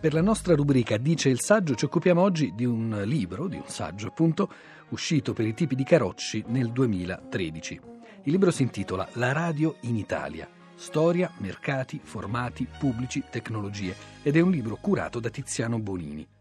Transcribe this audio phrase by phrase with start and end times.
[0.00, 3.66] Per la nostra rubrica Dice il saggio ci occupiamo oggi di un libro, di un
[3.66, 4.50] saggio appunto,
[4.88, 7.80] uscito per i tipi di Carocci nel 2013.
[8.22, 10.48] Il libro si intitola La radio in Italia.
[10.76, 16.37] Storia, mercati, formati, pubblici, tecnologie ed è un libro curato da Tiziano Bonini.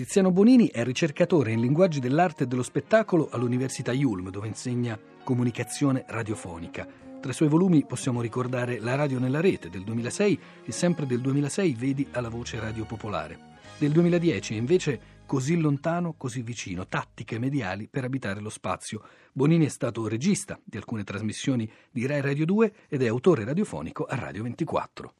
[0.00, 6.06] Tiziano Bonini è ricercatore in linguaggi dell'arte e dello spettacolo all'Università Yulm, dove insegna comunicazione
[6.08, 6.88] radiofonica
[7.20, 11.20] tra i suoi volumi possiamo ricordare La radio nella rete del 2006 e sempre del
[11.20, 13.58] 2006 Vedi alla voce radio popolare.
[13.76, 19.02] Del 2010 invece Così lontano, così vicino, tattiche mediali per abitare lo spazio.
[19.32, 24.04] Bonini è stato regista di alcune trasmissioni di Rai Radio 2 ed è autore radiofonico
[24.04, 25.14] a Radio 24.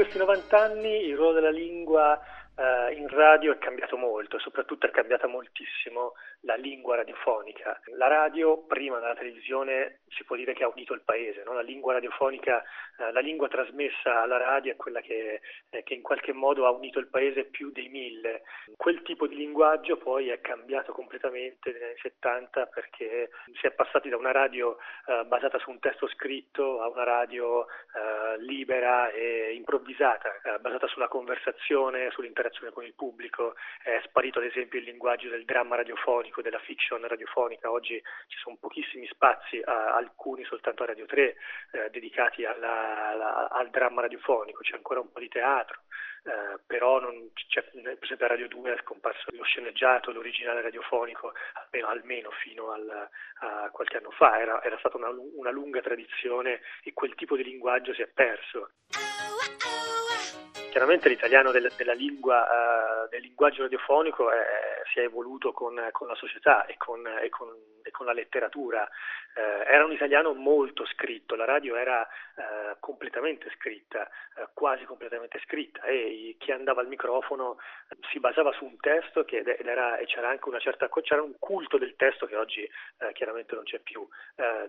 [0.00, 2.18] Questi 90 anni il ruolo della lingua
[2.60, 7.80] eh, in radio è cambiato molto, soprattutto è cambiata moltissimo la lingua radiofonica.
[7.96, 11.54] La radio, prima della televisione, si può dire che ha unito il paese, no?
[11.54, 12.62] la lingua radiofonica,
[12.98, 16.70] eh, la lingua trasmessa alla radio è quella che, eh, che, in qualche modo ha
[16.70, 18.42] unito il paese più dei mille.
[18.76, 24.10] Quel tipo di linguaggio poi è cambiato completamente negli anni 70 perché si è passati
[24.10, 29.54] da una radio eh, basata su un testo scritto a una radio eh, libera e
[29.54, 34.84] improvvisata, eh, basata sulla conversazione, sull'interazione comunicazione con il pubblico, è sparito ad esempio il
[34.84, 40.86] linguaggio del dramma radiofonico, della fiction radiofonica, oggi ci sono pochissimi spazi, alcuni soltanto a
[40.86, 41.36] Radio 3,
[41.72, 45.80] eh, dedicati alla, alla, al dramma radiofonico, c'è ancora un po' di teatro.
[46.22, 51.32] Eh, però non, cioè, per esempio a Radio 2 è scomparso lo sceneggiato, l'originale radiofonico,
[51.54, 53.08] almeno, almeno fino al,
[53.40, 57.44] a qualche anno fa, era, era stata una, una lunga tradizione e quel tipo di
[57.44, 58.72] linguaggio si è perso.
[60.70, 66.14] Chiaramente l'italiano del, lingua, uh, del linguaggio radiofonico è, si è evoluto con, con la
[66.14, 67.48] società e con, e con,
[67.82, 68.88] e con la letteratura.
[69.32, 74.10] Uh, era un italiano molto scritto, la radio era uh, completamente scritta,
[74.54, 77.58] quasi completamente scritta e chi andava al microfono
[78.10, 81.34] si basava su un testo che, ed era, e c'era anche una certa c'era un
[81.38, 82.68] culto del testo che oggi
[83.12, 84.06] chiaramente non c'è più.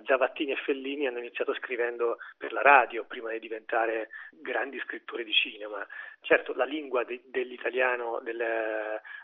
[0.06, 5.34] Zavattini e Fellini hanno iniziato scrivendo per la radio prima di diventare grandi scrittori di
[5.34, 5.86] cinema.
[6.24, 8.38] Certo, la lingua de, dell'italiano, del,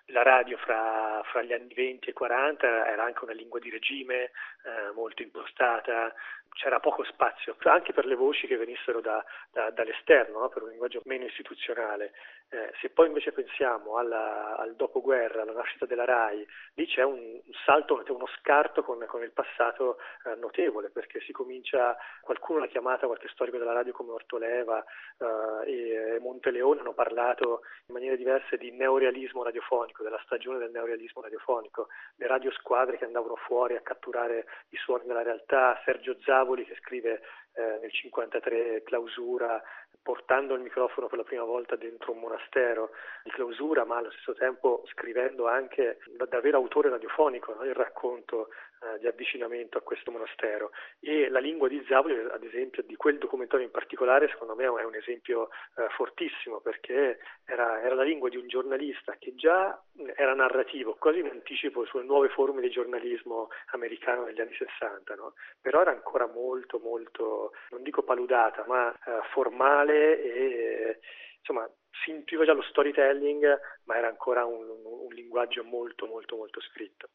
[0.06, 4.24] della radio fra, fra, gli anni 20 e 40 era anche una lingua di regime,
[4.24, 6.14] eh, molto impostata,
[6.58, 10.50] c'era poco spazio anche per le voci che venissero da, da, dall'esterno, no?
[10.50, 12.14] per un linguaggio meno istituzionale.
[12.50, 17.40] Eh, se poi invece pensiamo alla, al dopoguerra, alla nascita della RAI, lì c'è un,
[17.66, 23.06] salto, uno scarto con, con il passato eh, notevole, perché si comincia, qualcuno l'ha chiamata,
[23.06, 24.84] qualche storico della radio come Ortoleva
[25.18, 31.22] eh, e Monteleone hanno parlato in maniere diverse di neorealismo radiofonico, della stagione del neorealismo
[31.22, 36.66] radiofonico, le radiosquadre che andavano fuori a catturare i suoni della realtà, Sergio Zavo Tavoli
[36.66, 37.22] che scrive
[37.58, 39.62] eh, nel 53 clausura
[40.08, 42.92] portando il microfono per la prima volta dentro un monastero
[43.24, 47.66] di clausura, ma allo stesso tempo scrivendo anche da vero autore radiofonico no?
[47.66, 48.48] il racconto
[48.80, 50.72] eh, di avvicinamento a questo monastero.
[51.02, 54.84] E la lingua di Zavoli, ad esempio, di quel documentario in particolare, secondo me è
[54.86, 59.78] un esempio eh, fortissimo perché era, era, la lingua di un giornalista che già
[60.16, 65.34] era narrativo, quasi in anticipo sulle nuove forme di giornalismo americano negli anni 60, no?
[65.60, 71.00] però era ancora molto, molto, non dico paludata, ma eh, formale e
[71.40, 71.70] insomma
[72.04, 77.10] si intuiva già lo storytelling, ma era ancora un, un linguaggio molto, molto, molto scritto.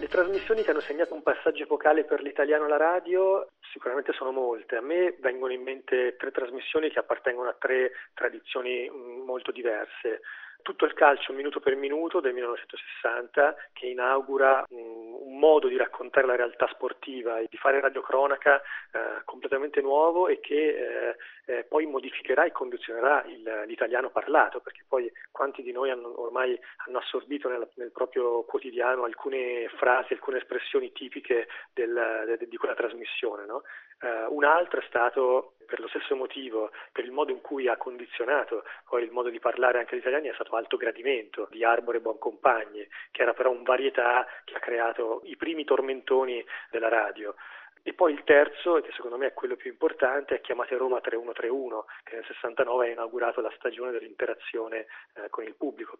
[0.00, 4.76] Le trasmissioni che hanno segnato un passaggio epocale per l'italiano alla radio sicuramente sono molte.
[4.76, 10.20] A me vengono in mente tre trasmissioni che appartengono a tre tradizioni mm, molto diverse.
[10.62, 16.26] Tutto il calcio minuto per minuto del 1960 che inaugura un, un modo di raccontare
[16.26, 21.86] la realtà sportiva e di fare radiocronaca eh, completamente nuovo e che eh, eh, poi
[21.86, 27.48] modificherà e condizionerà il, l'italiano parlato perché poi quanti di noi hanno, ormai hanno assorbito
[27.48, 33.46] nel, nel proprio quotidiano alcune frasi, alcune espressioni tipiche del, de, di quella trasmissione.
[33.46, 33.62] No?
[34.00, 37.76] Uh, un altro è stato per lo stesso motivo, per il modo in cui ha
[37.76, 42.00] condizionato poi il modo di parlare anche agli italiani, è stato Alto Gradimento di Arbore
[42.00, 47.34] Buoncompagni, che era però un varietà che ha creato i primi tormentoni della radio.
[47.82, 51.84] E poi il terzo, che secondo me è quello più importante, è Chiamate Roma 3131,
[52.02, 55.98] che nel 69 ha inaugurato la stagione dell'interazione eh, con il pubblico.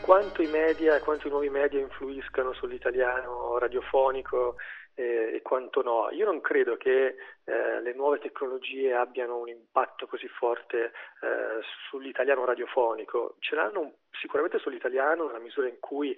[0.00, 4.56] Quanto i media, quanto i nuovi media influiscano sull'italiano radiofonico
[4.96, 6.08] e, e quanto no.
[6.10, 12.44] Io non credo che eh, le nuove tecnologie abbiano un impatto così forte eh, sull'italiano
[12.44, 16.16] radiofonico, ce l'hanno sicuramente sull'italiano nella misura in cui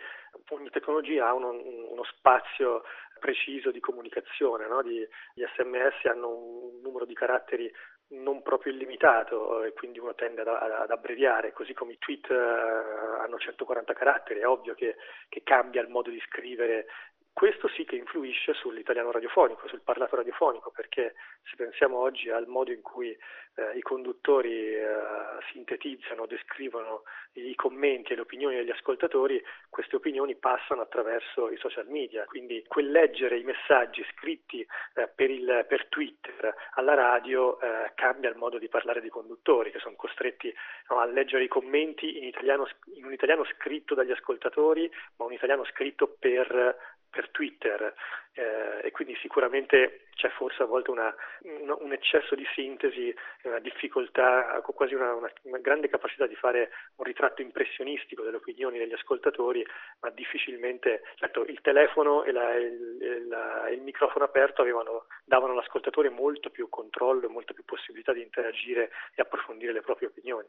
[0.51, 2.85] ogni tecnologia ha uno, uno spazio
[3.19, 4.81] preciso di comunicazione, no?
[4.83, 7.71] di, gli sms hanno un numero di caratteri
[8.11, 13.21] non proprio illimitato e quindi uno tende ad, ad abbreviare, così come i tweet uh,
[13.21, 14.97] hanno 140 caratteri, è ovvio che,
[15.29, 16.87] che cambia il modo di scrivere
[17.39, 21.15] questo sì che influisce sull'italiano radiofonico, sul parlato radiofonico, perché
[21.45, 24.85] se pensiamo oggi al modo in cui eh, i conduttori eh,
[25.53, 27.05] sintetizzano, descrivono
[27.35, 32.65] i commenti e le opinioni degli ascoltatori, queste opinioni passano attraverso i social media, quindi
[32.67, 38.37] quel leggere i messaggi scritti eh, per, il, per, Twitter alla radio eh, cambia il
[38.37, 40.53] modo di parlare dei conduttori, che sono costretti
[40.91, 45.33] no, a leggere i commenti in, italiano, in un italiano scritto dagli ascoltatori, ma un
[45.33, 47.95] italiano scritto per per Twitter
[48.39, 53.59] eh, e quindi sicuramente c'è forse a volte una, una, un eccesso di sintesi, una
[53.61, 59.65] difficoltà, quasi una, una, grande capacità di fare un ritratto impressionistico delle opinioni degli ascoltatori,
[60.01, 66.09] ma difficilmente, certo il telefono e la, il, la, il, microfono aperto avevano, davano all'ascoltatore
[66.09, 70.49] molto più controllo e molta più possibilità di interagire e approfondire le proprie opinioni.